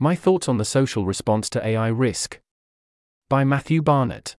[0.00, 2.38] My Thoughts on the Social Response to AI Risk.
[3.28, 4.36] By Matthew Barnett.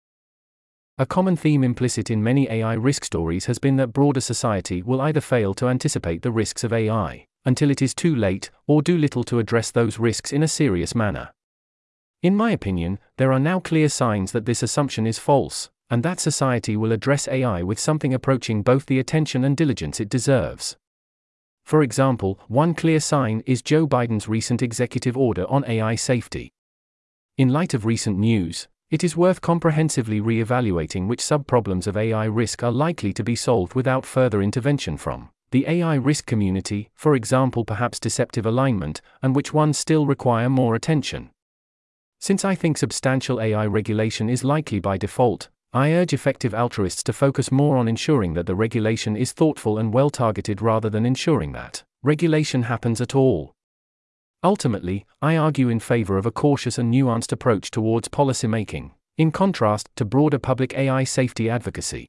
[0.97, 5.01] A common theme implicit in many AI risk stories has been that broader society will
[5.01, 8.97] either fail to anticipate the risks of AI until it is too late, or do
[8.97, 11.29] little to address those risks in a serious manner.
[12.23, 16.21] In my opinion, there are now clear signs that this assumption is false, and that
[16.21, 20.77] society will address AI with something approaching both the attention and diligence it deserves.
[21.69, 26.51] For example, one clear sign is Joe Biden's recent executive order on AI safety.
[27.37, 31.95] In light of recent news, it is worth comprehensively re evaluating which sub problems of
[31.95, 36.89] AI risk are likely to be solved without further intervention from the AI risk community,
[36.95, 41.29] for example, perhaps deceptive alignment, and which ones still require more attention.
[42.19, 47.13] Since I think substantial AI regulation is likely by default, I urge effective altruists to
[47.13, 51.51] focus more on ensuring that the regulation is thoughtful and well targeted rather than ensuring
[51.51, 53.53] that regulation happens at all.
[54.43, 59.89] Ultimately, I argue in favor of a cautious and nuanced approach towards policymaking, in contrast
[59.97, 62.07] to broader public AI safety advocacy.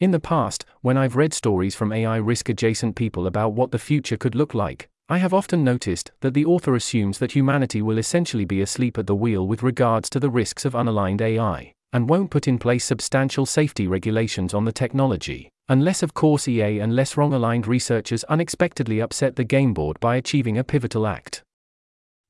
[0.00, 3.78] In the past, when I've read stories from AI risk adjacent people about what the
[3.78, 7.98] future could look like, I have often noticed that the author assumes that humanity will
[7.98, 12.08] essentially be asleep at the wheel with regards to the risks of unaligned AI and
[12.08, 16.92] won't put in place substantial safety regulations on the technology, unless, of course, EA and
[16.92, 21.42] LessWrong aligned researchers unexpectedly upset the game board by achieving a pivotal act.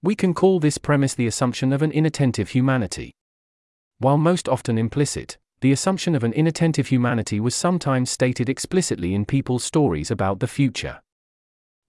[0.02, 3.10] We can call this premise the assumption of an inattentive humanity.
[3.98, 9.24] While most often implicit, the assumption of an inattentive humanity was sometimes stated explicitly in
[9.24, 11.00] people's stories about the future.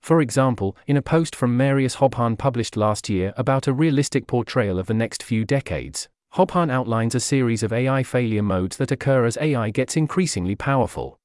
[0.02, 4.80] For example, in a post from Marius Hobbhahn published last year about a realistic portrayal
[4.80, 9.24] of the next few decades, Hobbhahn outlines a series of AI failure modes that occur
[9.24, 11.18] as AI gets increasingly powerful.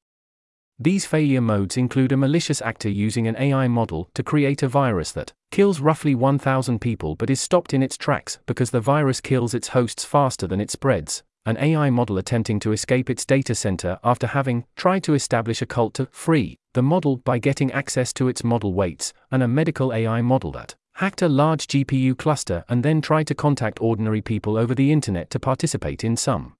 [0.78, 5.10] These failure modes include a malicious actor using an AI model to create a virus
[5.12, 9.52] that kills roughly 1,000 people but is stopped in its tracks because the virus kills
[9.52, 13.98] its hosts faster than it spreads, an AI model attempting to escape its data center
[14.04, 18.28] after having tried to establish a cult to free the model by getting access to
[18.28, 22.84] its model weights, and a medical AI model that hacked a large GPU cluster and
[22.84, 26.52] then tried to contact ordinary people over the internet to participate in some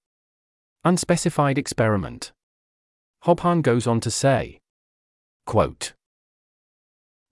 [0.83, 2.33] unspecified experiment.
[3.27, 4.59] Hobbhahn goes on to say,
[5.45, 5.93] quote,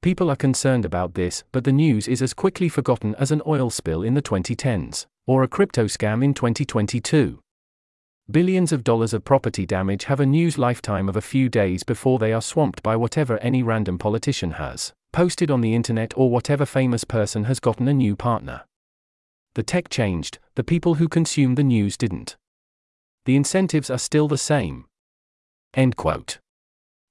[0.03, 3.71] People are concerned about this, but the news is as quickly forgotten as an oil
[3.71, 7.39] spill in the 2010s, or a crypto scam in 2022.
[8.31, 12.19] Billions of dollars of property damage have a news lifetime of a few days before
[12.19, 16.65] they are swamped by whatever any random politician has posted on the internet or whatever
[16.65, 18.63] famous person has gotten a new partner.
[19.55, 22.37] The tech changed, the people who consume the news didn't.
[23.25, 24.85] The incentives are still the same.
[25.75, 26.39] End quote.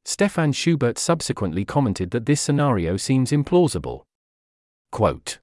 [0.05, 4.03] Stefan Schubert subsequently commented that this scenario seems implausible.
[4.89, 5.39] Quote.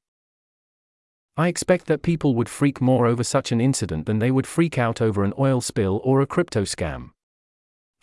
[1.37, 4.79] I expect that people would freak more over such an incident than they would freak
[4.79, 7.11] out over an oil spill or a crypto scam.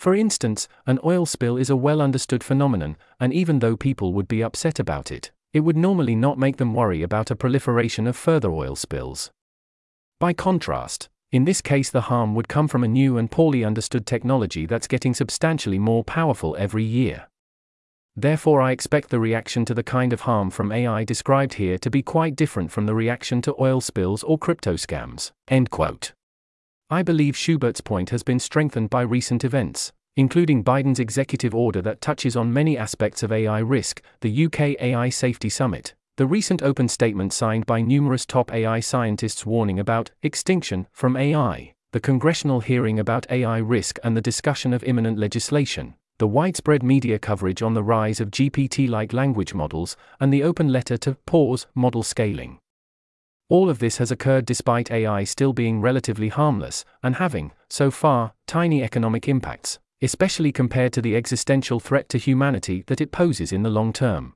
[0.01, 4.27] For instance, an oil spill is a well understood phenomenon, and even though people would
[4.27, 8.15] be upset about it, it would normally not make them worry about a proliferation of
[8.15, 9.29] further oil spills.
[10.19, 14.07] By contrast, in this case, the harm would come from a new and poorly understood
[14.07, 17.27] technology that's getting substantially more powerful every year.
[18.15, 21.91] Therefore, I expect the reaction to the kind of harm from AI described here to
[21.91, 25.29] be quite different from the reaction to oil spills or crypto scams.
[25.47, 26.13] End quote.
[26.93, 32.01] I believe Schubert's point has been strengthened by recent events, including Biden's executive order that
[32.01, 36.89] touches on many aspects of AI risk, the UK AI Safety Summit, the recent open
[36.89, 42.99] statement signed by numerous top AI scientists warning about extinction from AI, the congressional hearing
[42.99, 47.83] about AI risk and the discussion of imminent legislation, the widespread media coverage on the
[47.83, 52.59] rise of GPT like language models, and the open letter to pause model scaling.
[53.51, 58.31] All of this has occurred despite AI still being relatively harmless and having, so far,
[58.47, 63.63] tiny economic impacts, especially compared to the existential threat to humanity that it poses in
[63.63, 64.35] the long term.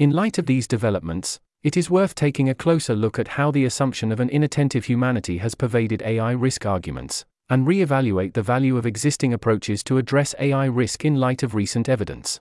[0.00, 3.64] In light of these developments, it is worth taking a closer look at how the
[3.64, 8.86] assumption of an inattentive humanity has pervaded AI risk arguments, and re-evaluate the value of
[8.86, 12.40] existing approaches to address AI risk in light of recent evidence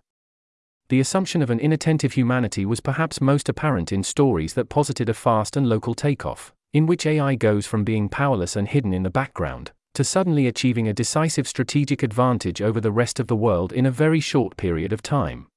[0.90, 5.14] the assumption of an inattentive humanity was perhaps most apparent in stories that posited a
[5.14, 9.10] fast and local takeoff, in which AI goes from being powerless and hidden in the
[9.10, 13.86] background, to suddenly achieving a decisive strategic advantage over the rest of the world in
[13.86, 15.48] a very short period of time.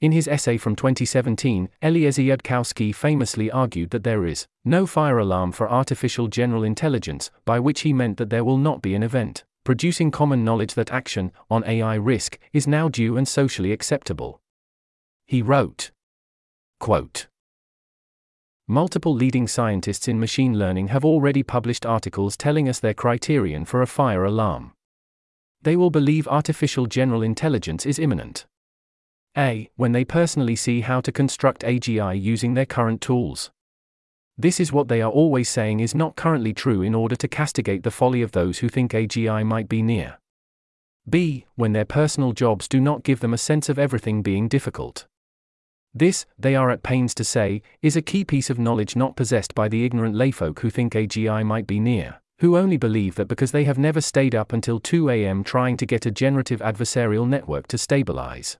[0.00, 5.52] In his essay from 2017, Eliezer Yudkowsky famously argued that there is no fire alarm
[5.52, 9.44] for artificial general intelligence, by which he meant that there will not be an event
[9.68, 14.40] producing common knowledge that action on AI risk is now due and socially acceptable.
[15.26, 15.90] He wrote,
[16.80, 17.26] quote,
[18.66, 23.82] Multiple leading scientists in machine learning have already published articles telling us their criterion for
[23.82, 24.72] a fire alarm.
[25.60, 28.46] They will believe artificial general intelligence is imminent.
[29.36, 29.68] A.
[29.76, 33.50] When they personally see how to construct AGI using their current tools.
[34.40, 37.82] This is what they are always saying is not currently true in order to castigate
[37.82, 40.18] the folly of those who think AGI might be near.
[41.10, 41.46] B.
[41.56, 45.06] When their personal jobs do not give them a sense of everything being difficult.
[45.92, 49.56] This, they are at pains to say, is a key piece of knowledge not possessed
[49.56, 53.50] by the ignorant layfolk who think AGI might be near, who only believe that because
[53.50, 57.66] they have never stayed up until 2 am trying to get a generative adversarial network
[57.68, 58.56] to stabilize.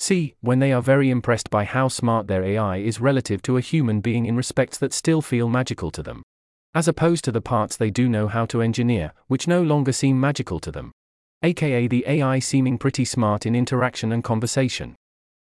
[0.00, 0.34] C.
[0.40, 4.00] When they are very impressed by how smart their AI is relative to a human
[4.00, 6.22] being in respects that still feel magical to them.
[6.74, 10.18] As opposed to the parts they do know how to engineer, which no longer seem
[10.18, 10.92] magical to them.
[11.42, 14.96] AKA the AI seeming pretty smart in interaction and conversation.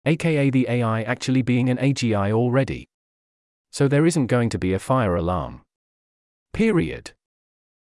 [0.06, 2.85] AKA the AI actually being an AGI already.
[3.71, 5.61] So there isn't going to be a fire alarm.
[6.51, 7.11] Period.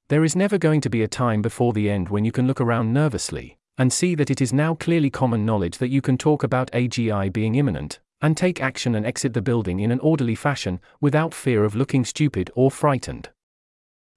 [0.07, 2.61] There is never going to be a time before the end when you can look
[2.61, 6.43] around nervously, and see that it is now clearly common knowledge that you can talk
[6.43, 10.79] about AGI being imminent, and take action and exit the building in an orderly fashion,
[11.01, 13.29] without fear of looking stupid or frightened.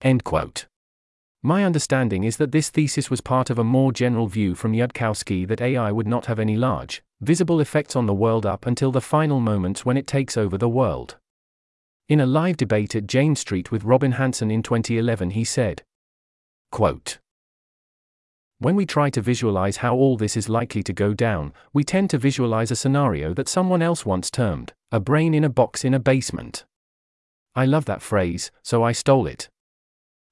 [0.00, 0.66] End quote.
[1.42, 5.46] My understanding is that this thesis was part of a more general view from Yudkowsky
[5.48, 9.00] that AI would not have any large, visible effects on the world up until the
[9.00, 11.16] final moments when it takes over the world.
[12.08, 15.82] In a live debate at Jane Street with Robin Hanson in 2011, he said,
[16.70, 17.18] quote,
[18.58, 22.08] when we try to visualize how all this is likely to go down, we tend
[22.08, 25.92] to visualize a scenario that someone else once termed, a brain in a box in
[25.92, 26.64] a basement.
[27.54, 29.50] I love that phrase, so I stole it.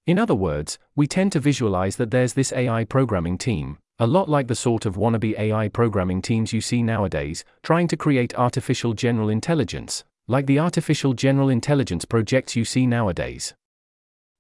[0.07, 4.29] In other words, we tend to visualize that there's this AI programming team, a lot
[4.29, 8.95] like the sort of wannabe AI programming teams you see nowadays, trying to create artificial
[8.95, 13.55] general intelligence, like the artificial general intelligence projects you see nowadays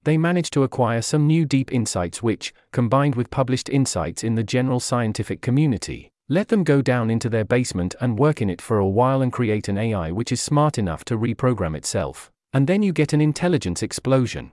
[0.04, 4.42] they managed to acquire some new deep insights which, combined with published insights in the
[4.42, 8.78] general scientific community, let them go down into their basement and work in it for
[8.78, 12.30] a while and create an AI which is smart enough to reprogram itself.
[12.52, 14.52] And then you get an intelligence explosion.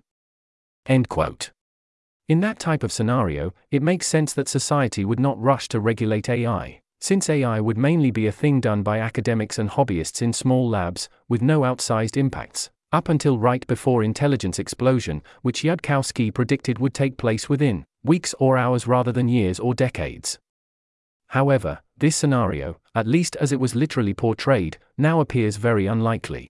[0.85, 1.51] End quote.
[2.27, 6.29] In that type of scenario, it makes sense that society would not rush to regulate
[6.29, 10.69] AI, since AI would mainly be a thing done by academics and hobbyists in small
[10.69, 16.93] labs, with no outsized impacts, up until right before intelligence explosion, which Yudkowsky predicted would
[16.93, 20.39] take place within weeks or hours rather than years or decades.
[21.27, 26.49] However, this scenario, at least as it was literally portrayed, now appears very unlikely.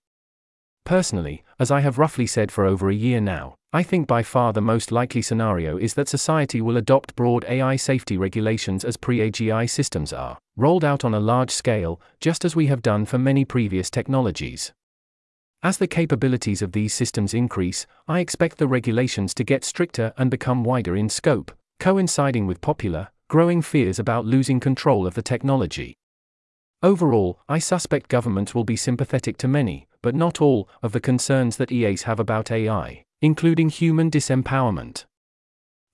[0.86, 4.52] Personally, as I have roughly said for over a year now, I think by far
[4.52, 9.20] the most likely scenario is that society will adopt broad AI safety regulations as pre
[9.20, 13.18] AGI systems are, rolled out on a large scale, just as we have done for
[13.18, 14.74] many previous technologies.
[15.63, 20.31] As the capabilities of these systems increase, I expect the regulations to get stricter and
[20.31, 25.98] become wider in scope, coinciding with popular, growing fears about losing control of the technology.
[26.81, 31.58] Overall, I suspect governments will be sympathetic to many, but not all, of the concerns
[31.58, 35.06] that EAs have about AI, including human disempowerment.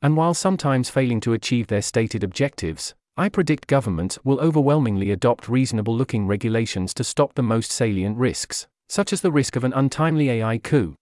[0.02, 5.50] And while sometimes failing to achieve their stated objectives, I predict governments will overwhelmingly adopt
[5.50, 9.74] reasonable looking regulations to stop the most salient risks, such as the risk of an
[9.74, 10.96] untimely AI coup.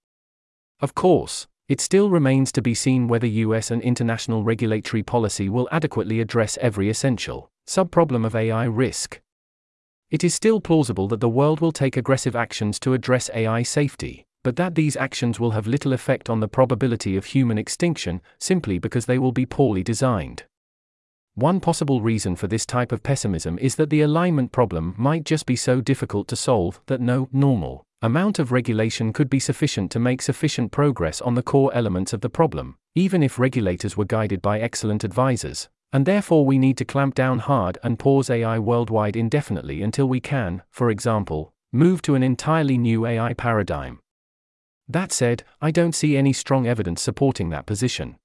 [0.80, 5.68] Of course, it still remains to be seen whether US and international regulatory policy will
[5.72, 9.20] adequately address every essential subproblem of AI risk.
[10.12, 14.25] It is still plausible that the world will take aggressive actions to address AI safety,
[14.44, 18.77] but that these actions will have little effect on the probability of human extinction simply
[18.77, 20.44] because they will be poorly designed.
[21.38, 25.46] One possible reason for this type of pessimism is that the alignment problem might just
[25.46, 30.00] be so difficult to solve that no normal amount of regulation could be sufficient to
[30.00, 34.42] make sufficient progress on the core elements of the problem, even if regulators were guided
[34.42, 35.68] by excellent advisors.
[35.92, 40.22] And therefore, we need to clamp down hard and pause AI worldwide indefinitely until we
[40.22, 44.00] can, for example, move to an entirely new AI paradigm.
[44.88, 48.15] That said, I don't see any strong evidence supporting that position.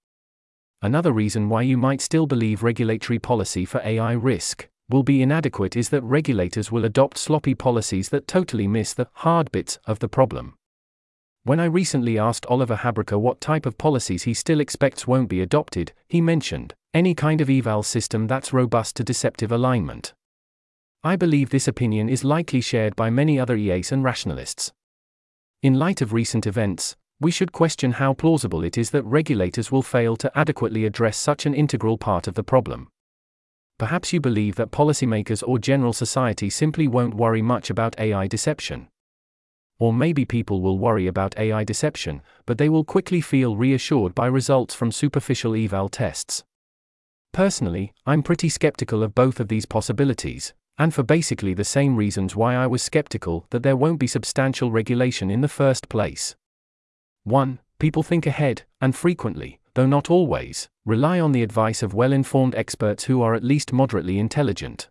[0.82, 5.76] Another reason why you might still believe regulatory policy for AI risk will be inadequate
[5.76, 10.08] is that regulators will adopt sloppy policies that totally miss the hard bits of the
[10.08, 10.54] problem.
[11.44, 15.42] When I recently asked Oliver Habryka what type of policies he still expects won't be
[15.42, 20.14] adopted, he mentioned any kind of eval system that's robust to deceptive alignment.
[21.04, 24.72] I believe this opinion is likely shared by many other EAs and rationalists.
[25.62, 29.82] In light of recent events, we should question how plausible it is that regulators will
[29.82, 32.88] fail to adequately address such an integral part of the problem.
[33.78, 38.88] Perhaps you believe that policymakers or general society simply won't worry much about AI deception.
[39.80, 44.26] or maybe people will worry about AI deception, but they will quickly feel reassured by
[44.26, 46.44] results from superficial eval tests.
[47.32, 52.36] Personally, I'm pretty skeptical of both of these possibilities, and for basically the same reasons
[52.36, 56.36] why I was skeptical that there won't be substantial regulation in the first place.
[57.24, 57.58] 1.
[57.78, 62.54] People think ahead, and frequently, though not always, rely on the advice of well informed
[62.54, 64.88] experts who are at least moderately intelligent.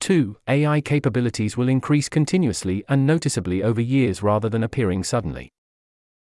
[0.00, 0.36] 2.
[0.48, 5.52] AI capabilities will increase continuously and noticeably over years rather than appearing suddenly.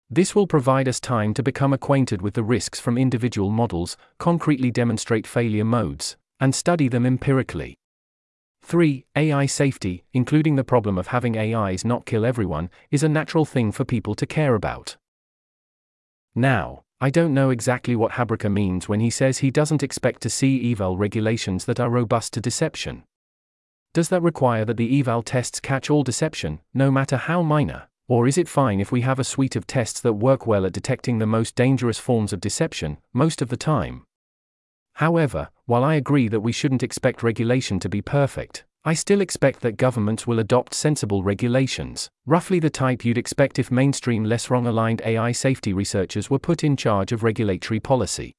[0.10, 4.72] This will provide us time to become acquainted with the risks from individual models, concretely
[4.72, 7.76] demonstrate failure modes, and study them empirically.
[8.64, 9.06] 3.
[9.16, 13.72] AI safety, including the problem of having AIs not kill everyone, is a natural thing
[13.72, 14.98] for people to care about.
[16.38, 20.30] Now, I don't know exactly what Habryka means when he says he doesn't expect to
[20.30, 23.06] see eval regulations that are robust to deception.
[23.92, 27.88] Does that require that the eval tests catch all deception, no matter how minor?
[28.08, 30.74] Or is it fine if we have a suite of tests that work well at
[30.74, 34.06] detecting the most dangerous forms of deception, most of the time?
[34.94, 39.60] However, while I agree that we shouldn't expect regulation to be perfect, I still expect
[39.64, 45.02] that governments will adopt sensible regulations, roughly the type you'd expect if mainstream LessWrong aligned
[45.04, 48.32] AI safety researchers were put in charge of regulatory policy.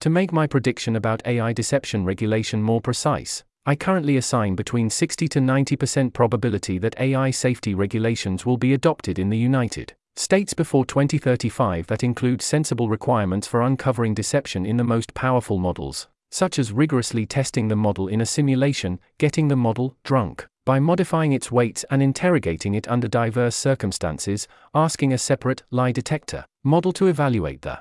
[0.00, 5.28] To make my prediction about AI deception regulation more precise, I currently assign between 60
[5.28, 10.86] to 90% probability that AI safety regulations will be adopted in the United States before
[10.86, 16.72] 2035 that include sensible requirements for uncovering deception in the most powerful models, such as
[16.72, 21.84] rigorously testing the model in a simulation, getting the model drunk by modifying its weights
[21.90, 27.80] and interrogating it under diverse circumstances, asking a separate lie detector model to evaluate the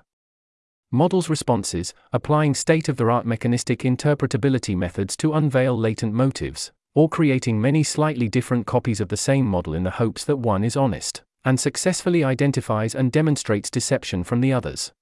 [0.90, 7.10] Model's responses, applying state of the art mechanistic interpretability methods to unveil latent motives, or
[7.10, 10.78] creating many slightly different copies of the same model in the hopes that one is
[10.78, 14.94] honest, and successfully identifies and demonstrates deception from the others.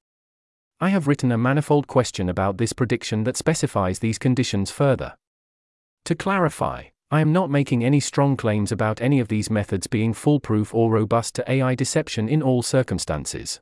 [0.82, 5.16] I have written a manifold question about this prediction that specifies these conditions further.
[6.04, 10.14] To clarify, I am not making any strong claims about any of these methods being
[10.14, 13.62] foolproof or robust to AI deception in all circumstances.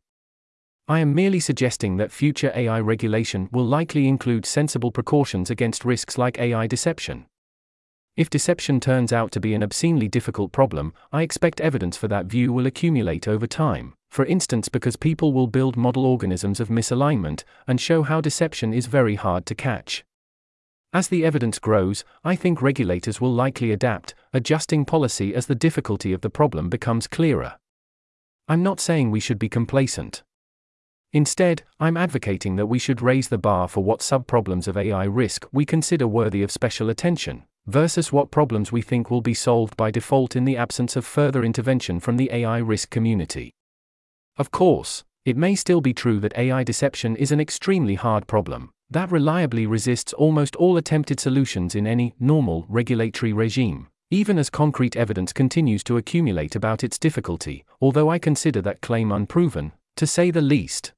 [0.87, 6.17] I am merely suggesting that future AI regulation will likely include sensible precautions against risks
[6.17, 7.27] like AI deception.
[8.15, 12.27] If deception turns out to be an obscenely difficult problem, I expect evidence for that
[12.27, 17.43] view will accumulate over time, for instance, because people will build model organisms of misalignment
[17.65, 20.05] and show how deception is very hard to catch.
[20.93, 26.13] As the evidence grows, I think regulators will likely adapt, adjusting policy as the difficulty
[26.13, 27.55] of the problem becomes clearer.
[28.47, 30.21] I'm not saying we should be complacent.
[31.13, 35.47] Instead, I'm advocating that we should raise the bar for what subproblems of AI risk
[35.51, 39.91] we consider worthy of special attention, versus what problems we think will be solved by
[39.91, 43.53] default in the absence of further intervention from the AI risk community.
[44.37, 48.71] Of course, it may still be true that AI deception is an extremely hard problem
[48.93, 54.95] that reliably resists almost all attempted solutions in any normal regulatory regime, even as concrete
[54.95, 60.29] evidence continues to accumulate about its difficulty, although I consider that claim unproven, to say
[60.29, 60.93] the least.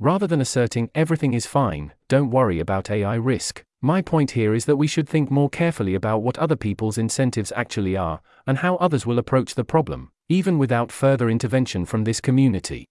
[0.00, 4.64] Rather than asserting everything is fine, don't worry about AI risk, my point here is
[4.64, 8.76] that we should think more carefully about what other people's incentives actually are, and how
[8.76, 12.86] others will approach the problem, even without further intervention from this community.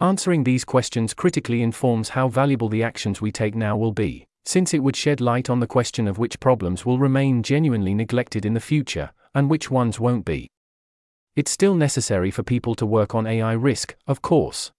[0.00, 4.74] Answering these questions critically informs how valuable the actions we take now will be, since
[4.74, 8.54] it would shed light on the question of which problems will remain genuinely neglected in
[8.54, 10.50] the future, and which ones won't be.
[11.36, 14.72] It's still necessary for people to work on AI risk, of course.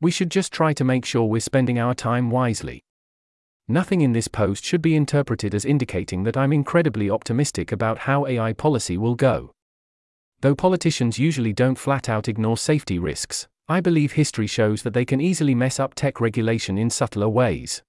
[0.00, 2.82] We should just try to make sure we're spending our time wisely.
[3.66, 8.26] Nothing in this post should be interpreted as indicating that I'm incredibly optimistic about how
[8.26, 9.52] AI policy will go.
[10.42, 15.06] Though politicians usually don't flat out ignore safety risks, I believe history shows that they
[15.06, 17.82] can easily mess up tech regulation in subtler ways.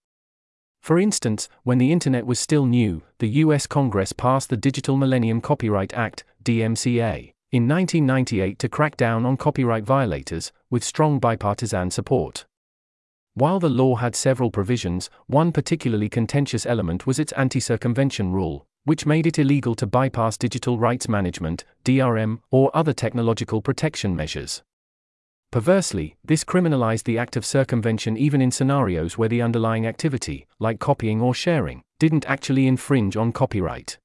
[0.81, 5.41] For instance, when the internet was still new, the US Congress passed the Digital Millennium
[5.41, 12.45] Copyright Act, DMCA in 1998 to crack down on copyright violators, with strong bipartisan support.
[13.35, 18.65] While the law had several provisions, one particularly contentious element was its anti circumvention rule,
[18.83, 24.63] which made it illegal to bypass digital rights management, DRM, or other technological protection measures.
[25.51, 30.79] Perversely, this criminalized the act of circumvention even in scenarios where the underlying activity, like
[30.79, 33.97] copying or sharing, didn't actually infringe on copyright.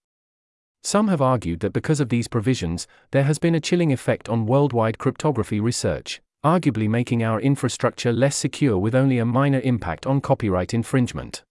[0.84, 4.46] Some have argued that because of these provisions, there has been a chilling effect on
[4.46, 10.20] worldwide cryptography research, arguably making our infrastructure less secure with only a minor impact on
[10.20, 11.44] copyright infringement.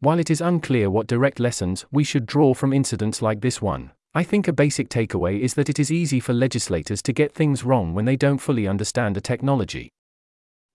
[0.00, 3.92] While it is unclear what direct lessons we should draw from incidents like this one,
[4.14, 7.62] I think a basic takeaway is that it is easy for legislators to get things
[7.62, 9.90] wrong when they don't fully understand a technology.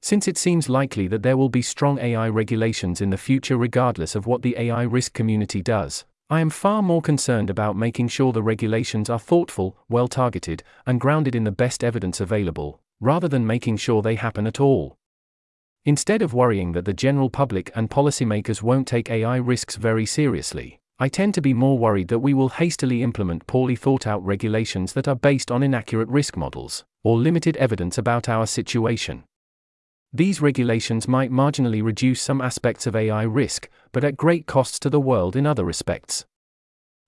[0.01, 4.15] Since it seems likely that there will be strong AI regulations in the future regardless
[4.15, 8.33] of what the AI risk community does, I am far more concerned about making sure
[8.33, 13.45] the regulations are thoughtful, well targeted, and grounded in the best evidence available, rather than
[13.45, 14.97] making sure they happen at all.
[15.83, 20.79] Instead of worrying that the general public and policymakers won't take AI risks very seriously,
[20.97, 24.93] I tend to be more worried that we will hastily implement poorly thought out regulations
[24.93, 29.25] that are based on inaccurate risk models, or limited evidence about our situation.
[30.15, 34.89] These regulations might marginally reduce some aspects of AI risk, but at great costs to
[34.89, 36.23] the world in other respects.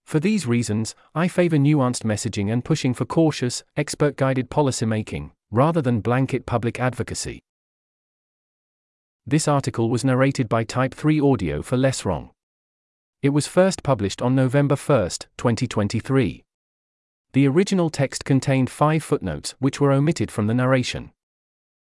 [0.05, 5.81] For these reasons, I favor nuanced messaging and pushing for cautious, expert guided policymaking, rather
[5.81, 7.39] than blanket public advocacy.
[9.25, 12.31] This article was narrated by Type 3 Audio for LessWrong.
[13.21, 16.43] It was first published on November 1, 2023.
[17.31, 21.13] The original text contained five footnotes which were omitted from the narration.